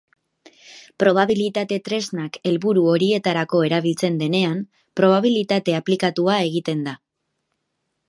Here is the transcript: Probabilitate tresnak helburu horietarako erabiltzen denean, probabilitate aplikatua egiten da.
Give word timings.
Probabilitate 1.03 1.77
tresnak 1.89 2.39
helburu 2.51 2.87
horietarako 2.95 3.63
erabiltzen 3.69 4.19
denean, 4.25 4.59
probabilitate 5.03 5.81
aplikatua 5.85 6.43
egiten 6.51 6.87
da. 6.91 7.01